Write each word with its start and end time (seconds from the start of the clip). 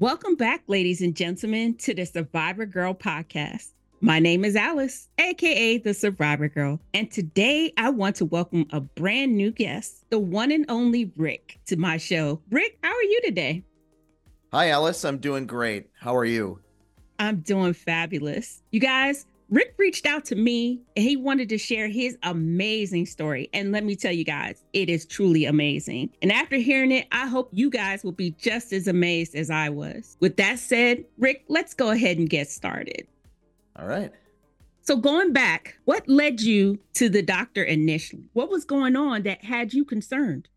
Welcome 0.00 0.34
back, 0.34 0.62
ladies 0.66 1.02
and 1.02 1.14
gentlemen, 1.14 1.74
to 1.74 1.92
the 1.92 2.06
Survivor 2.06 2.64
Girl 2.64 2.94
podcast. 2.94 3.72
My 4.00 4.18
name 4.18 4.46
is 4.46 4.56
Alice, 4.56 5.10
aka 5.18 5.76
the 5.76 5.92
Survivor 5.92 6.48
Girl, 6.48 6.80
and 6.94 7.10
today 7.10 7.70
I 7.76 7.90
want 7.90 8.16
to 8.16 8.24
welcome 8.24 8.64
a 8.70 8.80
brand 8.80 9.36
new 9.36 9.50
guest, 9.50 10.06
the 10.08 10.18
one 10.18 10.52
and 10.52 10.64
only 10.70 11.12
Rick, 11.18 11.58
to 11.66 11.76
my 11.76 11.98
show. 11.98 12.40
Rick, 12.50 12.78
how 12.82 12.88
are 12.88 13.02
you 13.02 13.20
today? 13.26 13.62
Hi, 14.54 14.70
Alice. 14.70 15.04
I'm 15.04 15.18
doing 15.18 15.46
great. 15.46 15.90
How 15.98 16.16
are 16.16 16.24
you? 16.24 16.60
I'm 17.18 17.40
doing 17.40 17.74
fabulous. 17.74 18.62
You 18.70 18.80
guys, 18.80 19.26
Rick 19.50 19.74
reached 19.78 20.06
out 20.06 20.24
to 20.26 20.36
me 20.36 20.80
and 20.96 21.04
he 21.04 21.16
wanted 21.16 21.48
to 21.48 21.58
share 21.58 21.88
his 21.88 22.16
amazing 22.22 23.04
story. 23.04 23.50
And 23.52 23.72
let 23.72 23.84
me 23.84 23.96
tell 23.96 24.12
you 24.12 24.24
guys, 24.24 24.62
it 24.72 24.88
is 24.88 25.04
truly 25.04 25.44
amazing. 25.44 26.10
And 26.22 26.30
after 26.30 26.56
hearing 26.56 26.92
it, 26.92 27.08
I 27.10 27.26
hope 27.26 27.50
you 27.52 27.68
guys 27.68 28.04
will 28.04 28.12
be 28.12 28.30
just 28.32 28.72
as 28.72 28.86
amazed 28.86 29.34
as 29.34 29.50
I 29.50 29.68
was. 29.68 30.16
With 30.20 30.36
that 30.36 30.60
said, 30.60 31.04
Rick, 31.18 31.44
let's 31.48 31.74
go 31.74 31.90
ahead 31.90 32.16
and 32.16 32.30
get 32.30 32.48
started. 32.48 33.08
All 33.76 33.86
right. 33.86 34.12
So, 34.82 34.96
going 34.96 35.32
back, 35.32 35.78
what 35.84 36.08
led 36.08 36.40
you 36.40 36.78
to 36.94 37.08
the 37.08 37.22
doctor 37.22 37.62
initially? 37.62 38.30
What 38.32 38.50
was 38.50 38.64
going 38.64 38.96
on 38.96 39.22
that 39.24 39.44
had 39.44 39.74
you 39.74 39.84
concerned? 39.84 40.48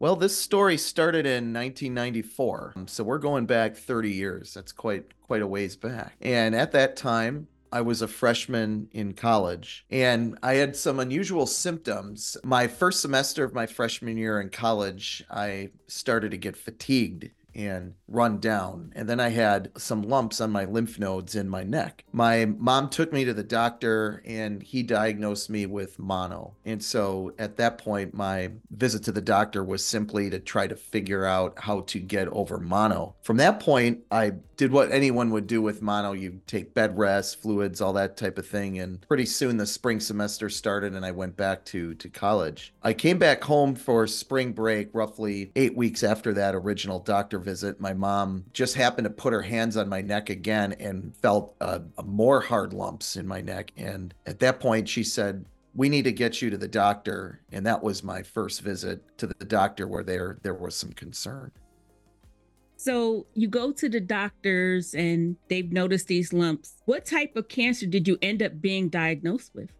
Well, 0.00 0.16
this 0.16 0.36
story 0.36 0.76
started 0.76 1.26
in 1.26 1.52
1994. 1.52 2.74
So 2.86 3.02
we're 3.02 3.18
going 3.18 3.46
back 3.46 3.76
30 3.76 4.12
years. 4.12 4.54
That's 4.54 4.70
quite 4.70 5.06
quite 5.20 5.42
a 5.42 5.46
ways 5.46 5.76
back. 5.76 6.14
And 6.22 6.54
at 6.54 6.72
that 6.72 6.96
time, 6.96 7.48
I 7.72 7.80
was 7.80 8.02
a 8.02 8.08
freshman 8.08 8.88
in 8.92 9.14
college 9.14 9.84
and 9.90 10.38
I 10.42 10.54
had 10.54 10.76
some 10.76 10.98
unusual 10.98 11.46
symptoms. 11.46 12.36
My 12.44 12.66
first 12.66 13.00
semester 13.00 13.44
of 13.44 13.54
my 13.54 13.66
freshman 13.66 14.16
year 14.16 14.40
in 14.40 14.50
college, 14.50 15.24
I 15.30 15.70
started 15.86 16.30
to 16.30 16.36
get 16.36 16.56
fatigued 16.56 17.30
and 17.58 17.94
run 18.06 18.38
down. 18.38 18.92
And 18.94 19.08
then 19.08 19.18
I 19.18 19.30
had 19.30 19.72
some 19.76 20.02
lumps 20.02 20.40
on 20.40 20.52
my 20.52 20.64
lymph 20.64 20.98
nodes 20.98 21.34
in 21.34 21.48
my 21.48 21.64
neck. 21.64 22.04
My 22.12 22.44
mom 22.44 22.88
took 22.88 23.12
me 23.12 23.24
to 23.24 23.34
the 23.34 23.42
doctor 23.42 24.22
and 24.24 24.62
he 24.62 24.82
diagnosed 24.84 25.50
me 25.50 25.66
with 25.66 25.98
mono. 25.98 26.54
And 26.64 26.82
so 26.82 27.32
at 27.38 27.56
that 27.56 27.78
point, 27.78 28.14
my 28.14 28.52
visit 28.70 29.02
to 29.04 29.12
the 29.12 29.20
doctor 29.20 29.64
was 29.64 29.84
simply 29.84 30.30
to 30.30 30.38
try 30.38 30.68
to 30.68 30.76
figure 30.76 31.24
out 31.24 31.58
how 31.58 31.80
to 31.80 31.98
get 31.98 32.28
over 32.28 32.58
mono. 32.58 33.16
From 33.22 33.38
that 33.38 33.58
point, 33.58 34.04
I 34.10 34.34
did 34.58 34.72
what 34.72 34.90
anyone 34.90 35.30
would 35.30 35.46
do 35.46 35.62
with 35.62 35.80
mono. 35.80 36.12
You 36.12 36.40
take 36.46 36.74
bed 36.74 36.98
rest, 36.98 37.40
fluids, 37.40 37.80
all 37.80 37.92
that 37.94 38.16
type 38.16 38.36
of 38.38 38.46
thing. 38.46 38.80
And 38.80 39.00
pretty 39.08 39.24
soon 39.24 39.56
the 39.56 39.66
spring 39.66 40.00
semester 40.00 40.50
started 40.50 40.94
and 40.94 41.06
I 41.06 41.12
went 41.12 41.36
back 41.36 41.64
to, 41.66 41.94
to 41.94 42.08
college. 42.08 42.74
I 42.82 42.92
came 42.92 43.18
back 43.18 43.42
home 43.44 43.76
for 43.76 44.06
spring 44.08 44.52
break 44.52 44.90
roughly 44.92 45.52
eight 45.54 45.76
weeks 45.76 46.02
after 46.02 46.34
that 46.34 46.56
original 46.56 46.98
doctor 46.98 47.38
visit. 47.38 47.80
My 47.80 47.94
mom 47.94 48.44
just 48.52 48.74
happened 48.74 49.04
to 49.04 49.10
put 49.10 49.32
her 49.32 49.42
hands 49.42 49.76
on 49.76 49.88
my 49.88 50.00
neck 50.00 50.28
again 50.28 50.74
and 50.80 51.14
felt 51.16 51.54
uh, 51.60 51.78
more 52.04 52.40
hard 52.40 52.72
lumps 52.74 53.16
in 53.16 53.28
my 53.28 53.40
neck. 53.40 53.70
And 53.76 54.12
at 54.26 54.40
that 54.40 54.58
point, 54.58 54.88
she 54.88 55.04
said, 55.04 55.44
we 55.76 55.88
need 55.88 56.02
to 56.02 56.12
get 56.12 56.42
you 56.42 56.50
to 56.50 56.58
the 56.58 56.66
doctor 56.66 57.40
and 57.52 57.64
that 57.64 57.80
was 57.80 58.02
my 58.02 58.22
first 58.22 58.62
visit 58.62 59.00
to 59.18 59.28
the 59.28 59.44
doctor 59.44 59.86
where 59.86 60.02
there 60.02 60.38
there 60.42 60.54
was 60.54 60.74
some 60.74 60.92
concern 60.92 61.52
so 62.78 63.26
you 63.34 63.48
go 63.48 63.72
to 63.72 63.88
the 63.88 64.00
doctors 64.00 64.94
and 64.94 65.36
they've 65.48 65.72
noticed 65.72 66.06
these 66.06 66.32
lumps. 66.32 66.76
What 66.84 67.04
type 67.04 67.34
of 67.34 67.48
cancer 67.48 67.86
did 67.86 68.06
you 68.06 68.16
end 68.22 68.40
up 68.40 68.60
being 68.60 68.88
diagnosed 68.88 69.50
with? 69.52 69.70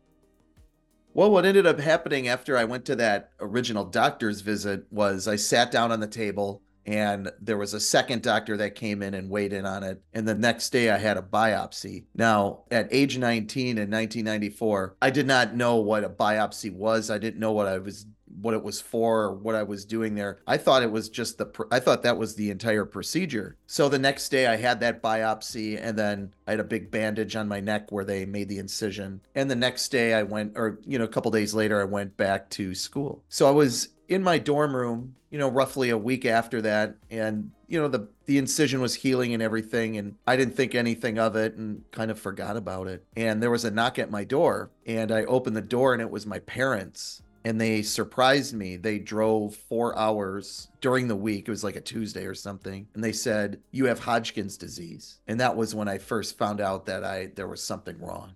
Well, 1.14 1.30
what 1.30 1.46
ended 1.46 1.64
up 1.64 1.78
happening 1.78 2.26
after 2.26 2.58
I 2.58 2.64
went 2.64 2.84
to 2.86 2.96
that 2.96 3.30
original 3.40 3.84
doctor's 3.84 4.40
visit 4.40 4.84
was 4.90 5.28
I 5.28 5.36
sat 5.36 5.70
down 5.70 5.92
on 5.92 6.00
the 6.00 6.08
table 6.08 6.60
and 6.86 7.30
there 7.40 7.56
was 7.58 7.72
a 7.72 7.80
second 7.80 8.22
doctor 8.22 8.56
that 8.56 8.74
came 8.74 9.02
in 9.02 9.14
and 9.14 9.30
weighed 9.30 9.52
in 9.52 9.64
on 9.64 9.84
it. 9.84 10.02
And 10.14 10.26
the 10.26 10.34
next 10.34 10.70
day 10.70 10.90
I 10.90 10.96
had 10.96 11.18
a 11.18 11.22
biopsy. 11.22 12.06
Now, 12.14 12.64
at 12.70 12.88
age 12.90 13.16
19 13.16 13.78
in 13.78 13.90
1994, 13.90 14.96
I 15.02 15.10
did 15.10 15.26
not 15.26 15.54
know 15.54 15.76
what 15.76 16.02
a 16.02 16.08
biopsy 16.08 16.72
was. 16.72 17.10
I 17.10 17.18
didn't 17.18 17.40
know 17.40 17.52
what 17.52 17.68
I 17.68 17.78
was 17.78 18.06
what 18.40 18.54
it 18.54 18.62
was 18.62 18.80
for 18.80 19.22
or 19.22 19.34
what 19.34 19.54
I 19.54 19.62
was 19.62 19.84
doing 19.84 20.14
there. 20.14 20.38
I 20.46 20.56
thought 20.56 20.82
it 20.82 20.90
was 20.90 21.08
just 21.08 21.38
the 21.38 21.66
I 21.70 21.80
thought 21.80 22.02
that 22.02 22.18
was 22.18 22.34
the 22.34 22.50
entire 22.50 22.84
procedure. 22.84 23.56
So 23.66 23.88
the 23.88 23.98
next 23.98 24.28
day 24.28 24.46
I 24.46 24.56
had 24.56 24.80
that 24.80 25.02
biopsy 25.02 25.78
and 25.80 25.98
then 25.98 26.34
I 26.46 26.52
had 26.52 26.60
a 26.60 26.64
big 26.64 26.90
bandage 26.90 27.36
on 27.36 27.48
my 27.48 27.60
neck 27.60 27.90
where 27.90 28.04
they 28.04 28.24
made 28.24 28.48
the 28.48 28.58
incision. 28.58 29.20
And 29.34 29.50
the 29.50 29.56
next 29.56 29.88
day 29.90 30.14
I 30.14 30.22
went 30.22 30.52
or 30.56 30.78
you 30.84 30.98
know 30.98 31.04
a 31.04 31.08
couple 31.08 31.30
days 31.30 31.54
later 31.54 31.80
I 31.80 31.84
went 31.84 32.16
back 32.16 32.50
to 32.50 32.74
school. 32.74 33.22
So 33.28 33.48
I 33.48 33.52
was 33.52 33.88
in 34.08 34.22
my 34.22 34.38
dorm 34.38 34.74
room, 34.74 35.14
you 35.30 35.38
know, 35.38 35.48
roughly 35.48 35.90
a 35.90 35.98
week 35.98 36.24
after 36.24 36.62
that 36.62 36.96
and 37.10 37.50
you 37.66 37.78
know 37.78 37.88
the 37.88 38.08
the 38.24 38.38
incision 38.38 38.80
was 38.80 38.94
healing 38.94 39.34
and 39.34 39.42
everything 39.42 39.96
and 39.98 40.16
I 40.26 40.36
didn't 40.36 40.56
think 40.56 40.74
anything 40.74 41.18
of 41.18 41.36
it 41.36 41.54
and 41.54 41.82
kind 41.92 42.10
of 42.10 42.18
forgot 42.18 42.56
about 42.56 42.86
it. 42.86 43.04
And 43.16 43.42
there 43.42 43.50
was 43.50 43.64
a 43.64 43.70
knock 43.70 43.98
at 43.98 44.10
my 44.10 44.24
door 44.24 44.70
and 44.86 45.12
I 45.12 45.24
opened 45.24 45.56
the 45.56 45.62
door 45.62 45.92
and 45.92 46.00
it 46.00 46.10
was 46.10 46.26
my 46.26 46.38
parents 46.40 47.22
and 47.48 47.58
they 47.58 47.80
surprised 47.80 48.54
me. 48.54 48.76
They 48.76 48.98
drove 48.98 49.56
four 49.56 49.98
hours 49.98 50.68
during 50.82 51.08
the 51.08 51.16
week. 51.16 51.48
It 51.48 51.50
was 51.50 51.64
like 51.64 51.76
a 51.76 51.80
Tuesday 51.80 52.26
or 52.26 52.34
something. 52.34 52.86
And 52.92 53.02
they 53.02 53.12
said, 53.12 53.58
You 53.70 53.86
have 53.86 53.98
Hodgkin's 53.98 54.58
disease. 54.58 55.20
And 55.26 55.40
that 55.40 55.56
was 55.56 55.74
when 55.74 55.88
I 55.88 55.96
first 55.96 56.36
found 56.36 56.60
out 56.60 56.84
that 56.86 57.04
I 57.04 57.30
there 57.34 57.48
was 57.48 57.62
something 57.62 57.98
wrong. 58.00 58.34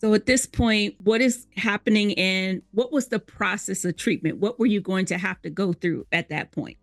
So 0.00 0.14
at 0.14 0.26
this 0.26 0.46
point, 0.46 0.94
what 1.02 1.20
is 1.20 1.48
happening 1.56 2.16
and 2.16 2.62
what 2.70 2.92
was 2.92 3.08
the 3.08 3.18
process 3.18 3.84
of 3.84 3.96
treatment? 3.96 4.38
What 4.38 4.60
were 4.60 4.66
you 4.66 4.80
going 4.80 5.06
to 5.06 5.18
have 5.18 5.42
to 5.42 5.50
go 5.50 5.72
through 5.72 6.06
at 6.12 6.28
that 6.28 6.52
point? 6.52 6.76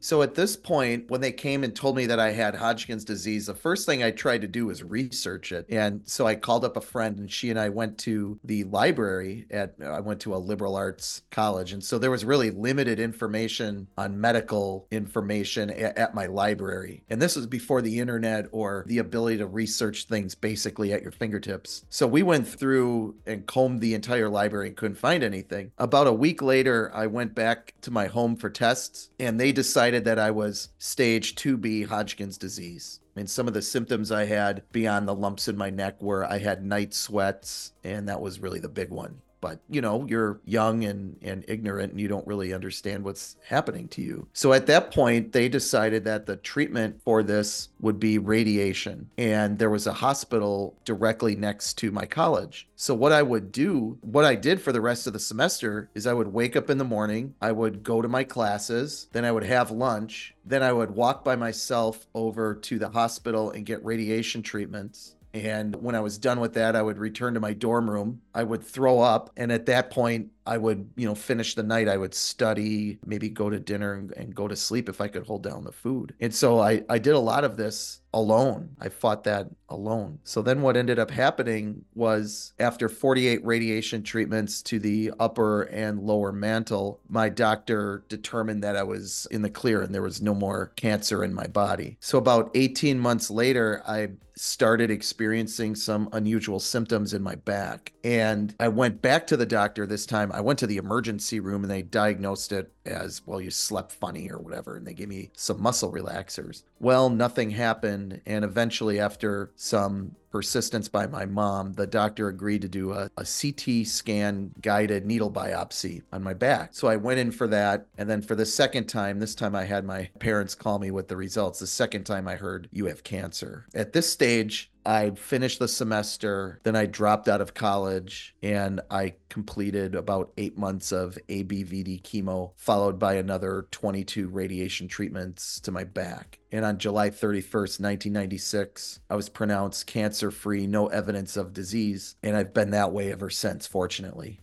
So 0.00 0.22
at 0.22 0.34
this 0.34 0.56
point, 0.56 1.10
when 1.10 1.20
they 1.20 1.32
came 1.32 1.64
and 1.64 1.74
told 1.74 1.96
me 1.96 2.06
that 2.06 2.20
I 2.20 2.30
had 2.30 2.54
Hodgkin's 2.54 3.04
disease, 3.04 3.46
the 3.46 3.54
first 3.54 3.86
thing 3.86 4.02
I 4.02 4.10
tried 4.10 4.42
to 4.42 4.48
do 4.48 4.66
was 4.66 4.82
research 4.82 5.52
it. 5.52 5.66
And 5.68 6.02
so 6.04 6.26
I 6.26 6.34
called 6.34 6.64
up 6.64 6.76
a 6.76 6.80
friend 6.80 7.18
and 7.18 7.30
she 7.30 7.50
and 7.50 7.58
I 7.58 7.68
went 7.68 7.98
to 7.98 8.38
the 8.44 8.64
library 8.64 9.46
at 9.50 9.74
uh, 9.82 9.88
I 9.90 10.00
went 10.00 10.20
to 10.20 10.34
a 10.34 10.38
liberal 10.38 10.76
arts 10.76 11.22
college. 11.30 11.72
And 11.72 11.82
so 11.82 11.98
there 11.98 12.10
was 12.10 12.24
really 12.24 12.50
limited 12.50 13.00
information 13.00 13.88
on 13.96 14.20
medical 14.20 14.86
information 14.90 15.70
at, 15.70 15.98
at 15.98 16.14
my 16.14 16.26
library. 16.26 17.02
And 17.10 17.20
this 17.20 17.34
was 17.34 17.46
before 17.46 17.82
the 17.82 17.98
internet 17.98 18.46
or 18.52 18.84
the 18.86 18.98
ability 18.98 19.38
to 19.38 19.46
research 19.46 20.04
things 20.04 20.34
basically 20.34 20.92
at 20.92 21.02
your 21.02 21.12
fingertips. 21.12 21.84
So 21.88 22.06
we 22.06 22.22
went 22.22 22.46
through 22.46 23.16
and 23.26 23.46
combed 23.46 23.80
the 23.80 23.94
entire 23.94 24.28
library 24.28 24.68
and 24.68 24.76
couldn't 24.76 24.96
find 24.96 25.24
anything. 25.24 25.72
About 25.78 26.06
a 26.06 26.12
week 26.12 26.40
later, 26.40 26.92
I 26.94 27.06
went 27.06 27.34
back 27.34 27.74
to 27.82 27.90
my 27.90 28.06
home 28.06 28.36
for 28.36 28.50
tests 28.50 29.10
and 29.18 29.40
they 29.40 29.52
decided 29.52 29.87
decided 29.90 30.04
that 30.04 30.18
I 30.18 30.30
was 30.30 30.68
stage 30.76 31.34
2B 31.34 31.86
Hodgkin's 31.86 32.36
disease. 32.36 33.00
I 33.16 33.20
mean, 33.20 33.26
some 33.26 33.48
of 33.48 33.54
the 33.54 33.62
symptoms 33.62 34.12
I 34.12 34.26
had 34.26 34.62
beyond 34.70 35.08
the 35.08 35.14
lumps 35.14 35.48
in 35.48 35.56
my 35.56 35.70
neck 35.70 36.02
were 36.02 36.26
I 36.26 36.38
had 36.38 36.62
night 36.62 36.92
sweats, 36.92 37.72
and 37.82 38.06
that 38.06 38.20
was 38.20 38.38
really 38.38 38.60
the 38.60 38.68
big 38.68 38.90
one 38.90 39.22
but 39.40 39.60
you 39.68 39.80
know 39.80 40.06
you're 40.08 40.40
young 40.44 40.84
and 40.84 41.16
and 41.22 41.44
ignorant 41.48 41.92
and 41.92 42.00
you 42.00 42.08
don't 42.08 42.26
really 42.26 42.52
understand 42.52 43.04
what's 43.04 43.36
happening 43.46 43.88
to 43.88 44.02
you. 44.02 44.26
So 44.32 44.52
at 44.52 44.66
that 44.66 44.92
point 44.92 45.32
they 45.32 45.48
decided 45.48 46.04
that 46.04 46.26
the 46.26 46.36
treatment 46.36 47.00
for 47.02 47.22
this 47.22 47.68
would 47.80 48.00
be 48.00 48.18
radiation. 48.18 49.10
And 49.18 49.58
there 49.58 49.70
was 49.70 49.86
a 49.86 49.92
hospital 49.92 50.76
directly 50.84 51.36
next 51.36 51.74
to 51.78 51.90
my 51.90 52.06
college. 52.06 52.68
So 52.76 52.94
what 52.94 53.12
i 53.12 53.22
would 53.22 53.52
do 53.52 53.98
what 54.02 54.24
i 54.24 54.34
did 54.34 54.60
for 54.60 54.72
the 54.72 54.80
rest 54.80 55.06
of 55.06 55.12
the 55.12 55.18
semester 55.18 55.90
is 55.94 56.06
i 56.06 56.12
would 56.12 56.32
wake 56.32 56.56
up 56.56 56.70
in 56.70 56.78
the 56.78 56.84
morning 56.84 57.34
i 57.40 57.52
would 57.52 57.82
go 57.82 58.00
to 58.00 58.08
my 58.08 58.24
classes 58.24 59.08
then 59.12 59.24
i 59.24 59.32
would 59.32 59.44
have 59.44 59.70
lunch 59.70 60.34
then 60.44 60.62
i 60.62 60.72
would 60.72 60.90
walk 60.90 61.24
by 61.24 61.36
myself 61.36 62.06
over 62.14 62.54
to 62.54 62.78
the 62.78 62.88
hospital 62.88 63.50
and 63.50 63.66
get 63.66 63.84
radiation 63.84 64.42
treatments 64.42 65.14
and 65.34 65.76
when 65.76 65.94
I 65.94 66.00
was 66.00 66.18
done 66.18 66.40
with 66.40 66.54
that, 66.54 66.74
I 66.74 66.82
would 66.82 66.98
return 66.98 67.34
to 67.34 67.40
my 67.40 67.52
dorm 67.52 67.90
room. 67.90 68.22
I 68.34 68.44
would 68.44 68.64
throw 68.64 69.00
up. 69.00 69.30
And 69.36 69.52
at 69.52 69.66
that 69.66 69.90
point, 69.90 70.30
I 70.48 70.56
would, 70.56 70.88
you 70.96 71.06
know, 71.06 71.14
finish 71.14 71.54
the 71.54 71.62
night. 71.62 71.88
I 71.88 71.98
would 71.98 72.14
study, 72.14 72.98
maybe 73.04 73.28
go 73.28 73.50
to 73.50 73.60
dinner 73.60 73.94
and, 73.94 74.10
and, 74.12 74.34
go 74.34 74.48
to 74.48 74.56
sleep 74.56 74.88
if 74.88 75.00
I 75.00 75.08
could 75.08 75.26
hold 75.26 75.42
down 75.42 75.64
the 75.64 75.72
food. 75.72 76.14
And 76.20 76.34
so 76.34 76.60
I, 76.60 76.82
I 76.88 76.98
did 76.98 77.14
a 77.14 77.18
lot 77.18 77.44
of 77.44 77.56
this 77.56 78.00
alone. 78.14 78.70
I 78.80 78.88
fought 78.88 79.24
that 79.24 79.48
alone. 79.68 80.18
So 80.24 80.40
then 80.40 80.62
what 80.62 80.76
ended 80.76 80.98
up 80.98 81.10
happening 81.10 81.84
was 81.94 82.54
after 82.58 82.88
48 82.88 83.44
radiation 83.44 84.02
treatments 84.02 84.62
to 84.62 84.78
the 84.78 85.12
upper 85.20 85.62
and 85.64 86.00
lower 86.00 86.32
mantle, 86.32 87.00
my 87.08 87.28
doctor 87.28 88.04
determined 88.08 88.64
that 88.64 88.76
I 88.76 88.82
was 88.82 89.26
in 89.30 89.42
the 89.42 89.50
clear 89.50 89.82
and 89.82 89.94
there 89.94 90.02
was 90.02 90.22
no 90.22 90.34
more 90.34 90.72
cancer 90.76 91.22
in 91.24 91.34
my 91.34 91.46
body. 91.46 91.98
So 92.00 92.16
about 92.16 92.50
18 92.54 92.98
months 92.98 93.30
later, 93.30 93.82
I 93.86 94.08
started 94.38 94.90
experiencing 94.90 95.74
some 95.74 96.08
unusual 96.12 96.60
symptoms 96.60 97.12
in 97.12 97.22
my 97.22 97.34
back. 97.34 97.92
And 98.04 98.54
I 98.60 98.68
went 98.68 99.02
back 99.02 99.26
to 99.28 99.36
the 99.36 99.46
doctor 99.46 99.84
this 99.84 100.06
time. 100.06 100.30
I 100.38 100.40
went 100.40 100.60
to 100.60 100.68
the 100.68 100.76
emergency 100.76 101.40
room 101.40 101.64
and 101.64 101.70
they 101.70 101.82
diagnosed 101.82 102.52
it 102.52 102.72
as 102.88 103.22
well, 103.26 103.40
you 103.40 103.50
slept 103.50 103.92
funny 103.92 104.30
or 104.30 104.38
whatever. 104.38 104.76
And 104.76 104.86
they 104.86 104.94
gave 104.94 105.08
me 105.08 105.30
some 105.34 105.62
muscle 105.62 105.92
relaxers. 105.92 106.62
Well, 106.80 107.10
nothing 107.10 107.50
happened. 107.50 108.20
And 108.26 108.44
eventually, 108.44 109.00
after 109.00 109.50
some 109.56 110.16
persistence 110.30 110.88
by 110.88 111.06
my 111.06 111.24
mom, 111.24 111.72
the 111.72 111.86
doctor 111.86 112.28
agreed 112.28 112.62
to 112.62 112.68
do 112.68 112.92
a, 112.92 113.10
a, 113.16 113.24
CT 113.24 113.86
scan 113.86 114.50
guided 114.60 115.06
needle 115.06 115.30
biopsy 115.30 116.02
on 116.12 116.22
my 116.22 116.34
back. 116.34 116.74
So 116.74 116.88
I 116.88 116.96
went 116.96 117.20
in 117.20 117.30
for 117.30 117.46
that. 117.48 117.86
And 117.96 118.08
then 118.08 118.22
for 118.22 118.34
the 118.34 118.46
second 118.46 118.86
time, 118.86 119.18
this 119.18 119.34
time 119.34 119.54
I 119.54 119.64
had 119.64 119.84
my 119.84 120.10
parents 120.18 120.54
call 120.54 120.78
me 120.78 120.90
with 120.90 121.08
the 121.08 121.16
results. 121.16 121.60
The 121.60 121.66
second 121.66 122.04
time 122.04 122.28
I 122.28 122.36
heard, 122.36 122.68
you 122.72 122.86
have 122.86 123.04
cancer. 123.04 123.66
At 123.74 123.92
this 123.92 124.10
stage, 124.10 124.70
I 124.88 125.10
finished 125.10 125.58
the 125.58 125.68
semester, 125.68 126.60
then 126.62 126.74
I 126.74 126.86
dropped 126.86 127.28
out 127.28 127.42
of 127.42 127.52
college 127.52 128.34
and 128.42 128.80
I 128.90 129.16
completed 129.28 129.94
about 129.94 130.32
eight 130.38 130.56
months 130.56 130.92
of 130.92 131.18
ABVD 131.28 132.00
chemo, 132.02 132.52
followed 132.56 132.77
by 132.98 133.14
another 133.14 133.66
22 133.70 134.28
radiation 134.28 134.88
treatments 134.88 135.60
to 135.60 135.70
my 135.70 135.84
back. 135.84 136.38
And 136.50 136.64
on 136.64 136.78
July 136.78 137.10
31st, 137.10 137.80
1996, 137.80 139.00
I 139.10 139.16
was 139.16 139.28
pronounced 139.28 139.86
cancer 139.86 140.30
free, 140.30 140.66
no 140.66 140.86
evidence 140.88 141.36
of 141.36 141.52
disease. 141.52 142.16
And 142.22 142.36
I've 142.36 142.54
been 142.54 142.70
that 142.70 142.92
way 142.92 143.12
ever 143.12 143.30
since, 143.30 143.66
fortunately. 143.66 144.40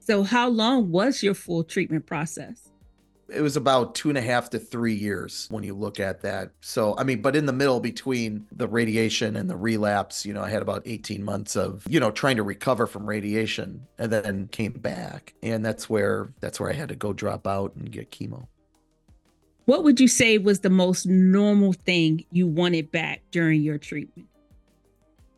So, 0.00 0.24
how 0.24 0.48
long 0.48 0.90
was 0.90 1.22
your 1.22 1.34
full 1.34 1.62
treatment 1.62 2.06
process? 2.06 2.71
It 3.28 3.40
was 3.40 3.56
about 3.56 3.94
two 3.94 4.08
and 4.08 4.18
a 4.18 4.22
half 4.22 4.50
to 4.50 4.58
three 4.58 4.94
years 4.94 5.46
when 5.50 5.64
you 5.64 5.74
look 5.74 6.00
at 6.00 6.20
that. 6.22 6.50
So, 6.60 6.94
I 6.98 7.04
mean, 7.04 7.22
but 7.22 7.36
in 7.36 7.46
the 7.46 7.52
middle 7.52 7.80
between 7.80 8.46
the 8.52 8.68
radiation 8.68 9.36
and 9.36 9.48
the 9.48 9.56
relapse, 9.56 10.26
you 10.26 10.34
know, 10.34 10.42
I 10.42 10.50
had 10.50 10.62
about 10.62 10.82
18 10.84 11.24
months 11.24 11.56
of, 11.56 11.84
you 11.88 12.00
know, 12.00 12.10
trying 12.10 12.36
to 12.36 12.42
recover 12.42 12.86
from 12.86 13.06
radiation 13.06 13.86
and 13.98 14.12
then 14.12 14.48
came 14.48 14.72
back. 14.72 15.34
And 15.42 15.64
that's 15.64 15.88
where, 15.88 16.32
that's 16.40 16.60
where 16.60 16.70
I 16.70 16.74
had 16.74 16.88
to 16.90 16.96
go 16.96 17.12
drop 17.12 17.46
out 17.46 17.74
and 17.76 17.90
get 17.90 18.10
chemo. 18.10 18.46
What 19.64 19.84
would 19.84 20.00
you 20.00 20.08
say 20.08 20.38
was 20.38 20.60
the 20.60 20.70
most 20.70 21.06
normal 21.06 21.72
thing 21.72 22.24
you 22.32 22.46
wanted 22.46 22.90
back 22.90 23.22
during 23.30 23.62
your 23.62 23.78
treatment? 23.78 24.28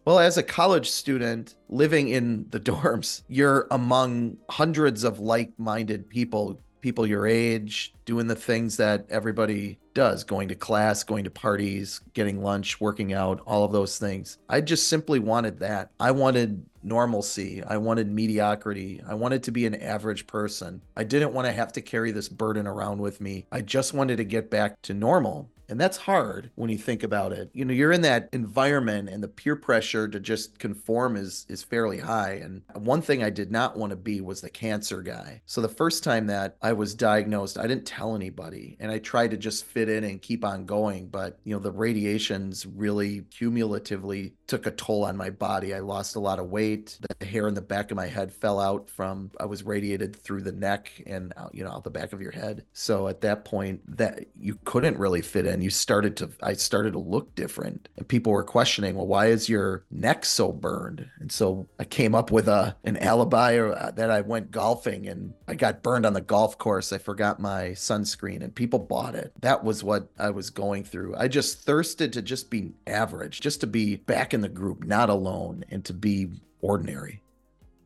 Well, 0.06 0.18
as 0.18 0.36
a 0.36 0.42
college 0.42 0.90
student 0.90 1.54
living 1.68 2.08
in 2.08 2.46
the 2.50 2.60
dorms, 2.60 3.22
you're 3.28 3.66
among 3.70 4.36
hundreds 4.50 5.04
of 5.04 5.20
like 5.20 5.52
minded 5.58 6.08
people 6.08 6.60
people 6.84 7.06
your 7.06 7.26
age 7.26 7.94
doing 8.04 8.26
the 8.26 8.34
things 8.34 8.76
that 8.76 9.06
everybody 9.08 9.78
does 9.94 10.22
going 10.22 10.48
to 10.48 10.54
class, 10.54 11.02
going 11.02 11.24
to 11.24 11.30
parties, 11.30 12.02
getting 12.12 12.42
lunch, 12.42 12.78
working 12.78 13.14
out, 13.14 13.40
all 13.46 13.64
of 13.64 13.72
those 13.72 13.96
things. 13.96 14.36
I 14.50 14.60
just 14.60 14.86
simply 14.86 15.18
wanted 15.18 15.60
that. 15.60 15.92
I 15.98 16.10
wanted 16.10 16.66
normalcy. 16.82 17.64
I 17.64 17.78
wanted 17.78 18.10
mediocrity. 18.10 19.00
I 19.08 19.14
wanted 19.14 19.42
to 19.44 19.50
be 19.50 19.64
an 19.64 19.74
average 19.76 20.26
person. 20.26 20.82
I 20.94 21.04
didn't 21.04 21.32
want 21.32 21.46
to 21.46 21.52
have 21.52 21.72
to 21.72 21.80
carry 21.80 22.10
this 22.10 22.28
burden 22.28 22.66
around 22.66 22.98
with 23.00 23.18
me. 23.18 23.46
I 23.50 23.62
just 23.62 23.94
wanted 23.94 24.18
to 24.18 24.24
get 24.24 24.50
back 24.50 24.82
to 24.82 24.92
normal. 24.92 25.48
And 25.68 25.80
that's 25.80 25.96
hard 25.96 26.50
when 26.54 26.70
you 26.70 26.78
think 26.78 27.02
about 27.02 27.32
it. 27.32 27.50
You 27.52 27.64
know, 27.64 27.72
you're 27.72 27.92
in 27.92 28.02
that 28.02 28.28
environment 28.32 29.08
and 29.08 29.22
the 29.22 29.28
peer 29.28 29.56
pressure 29.56 30.08
to 30.08 30.20
just 30.20 30.58
conform 30.58 31.16
is 31.16 31.46
is 31.48 31.62
fairly 31.62 31.98
high. 31.98 32.32
And 32.32 32.62
one 32.74 33.02
thing 33.02 33.22
I 33.22 33.30
did 33.30 33.50
not 33.50 33.76
want 33.76 33.90
to 33.90 33.96
be 33.96 34.20
was 34.20 34.40
the 34.40 34.50
cancer 34.50 35.02
guy. 35.02 35.42
So 35.46 35.60
the 35.60 35.68
first 35.68 36.04
time 36.04 36.26
that 36.26 36.56
I 36.62 36.72
was 36.72 36.94
diagnosed, 36.94 37.58
I 37.58 37.66
didn't 37.66 37.86
tell 37.86 38.14
anybody 38.14 38.76
and 38.80 38.90
I 38.90 38.98
tried 38.98 39.30
to 39.32 39.36
just 39.36 39.64
fit 39.64 39.88
in 39.88 40.04
and 40.04 40.20
keep 40.20 40.44
on 40.44 40.66
going, 40.66 41.08
but 41.08 41.38
you 41.44 41.54
know, 41.54 41.60
the 41.60 41.72
radiations 41.72 42.66
really 42.66 43.22
cumulatively 43.30 44.34
took 44.46 44.66
a 44.66 44.70
toll 44.70 45.04
on 45.04 45.16
my 45.16 45.30
body. 45.30 45.74
I 45.74 45.80
lost 45.80 46.16
a 46.16 46.20
lot 46.20 46.38
of 46.38 46.50
weight. 46.50 46.98
The 47.18 47.26
hair 47.26 47.48
in 47.48 47.54
the 47.54 47.62
back 47.62 47.90
of 47.90 47.96
my 47.96 48.06
head 48.06 48.32
fell 48.32 48.60
out 48.60 48.88
from 48.90 49.30
I 49.40 49.46
was 49.46 49.62
radiated 49.62 50.16
through 50.16 50.42
the 50.42 50.52
neck 50.52 51.02
and 51.06 51.32
out, 51.36 51.54
you 51.54 51.64
know, 51.64 51.70
out 51.70 51.84
the 51.84 51.90
back 51.90 52.12
of 52.12 52.20
your 52.20 52.32
head. 52.32 52.64
So 52.72 53.08
at 53.08 53.20
that 53.22 53.44
point 53.44 53.80
that 53.96 54.26
you 54.38 54.58
couldn't 54.64 54.98
really 54.98 55.22
fit 55.22 55.46
in 55.46 55.62
you 55.62 55.70
started 55.70 56.16
to 56.16 56.30
i 56.42 56.52
started 56.52 56.92
to 56.92 56.98
look 56.98 57.34
different 57.34 57.88
and 57.96 58.06
people 58.06 58.32
were 58.32 58.44
questioning 58.44 58.94
well 58.94 59.06
why 59.06 59.26
is 59.26 59.48
your 59.48 59.84
neck 59.90 60.24
so 60.24 60.52
burned 60.52 61.08
and 61.18 61.32
so 61.32 61.66
i 61.78 61.84
came 61.84 62.14
up 62.14 62.30
with 62.30 62.48
a 62.48 62.76
an 62.84 62.96
alibi 62.98 63.54
or 63.54 63.72
uh, 63.72 63.90
that 63.92 64.10
i 64.10 64.20
went 64.20 64.50
golfing 64.50 65.08
and 65.08 65.32
i 65.48 65.54
got 65.54 65.82
burned 65.82 66.04
on 66.04 66.12
the 66.12 66.20
golf 66.20 66.58
course 66.58 66.92
i 66.92 66.98
forgot 66.98 67.40
my 67.40 67.68
sunscreen 67.70 68.42
and 68.42 68.54
people 68.54 68.78
bought 68.78 69.14
it 69.14 69.32
that 69.40 69.64
was 69.64 69.82
what 69.82 70.08
i 70.18 70.28
was 70.28 70.50
going 70.50 70.84
through 70.84 71.14
i 71.16 71.26
just 71.26 71.60
thirsted 71.62 72.12
to 72.12 72.20
just 72.20 72.50
be 72.50 72.72
average 72.86 73.40
just 73.40 73.60
to 73.60 73.66
be 73.66 73.96
back 73.96 74.33
in 74.34 74.42
the 74.42 74.48
group 74.48 74.84
not 74.84 75.08
alone 75.08 75.64
and 75.70 75.84
to 75.86 75.94
be 75.94 76.28
ordinary 76.60 77.22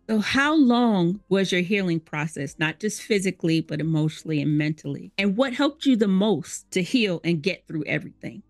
so, 0.08 0.20
how 0.20 0.54
long 0.54 1.20
was 1.28 1.52
your 1.52 1.60
healing 1.60 2.00
process, 2.00 2.56
not 2.58 2.80
just 2.80 3.02
physically, 3.02 3.60
but 3.60 3.78
emotionally 3.78 4.40
and 4.40 4.56
mentally? 4.56 5.12
And 5.18 5.36
what 5.36 5.52
helped 5.52 5.84
you 5.84 5.96
the 5.96 6.08
most 6.08 6.70
to 6.70 6.82
heal 6.82 7.20
and 7.24 7.42
get 7.42 7.66
through 7.68 7.84
everything? 7.84 8.42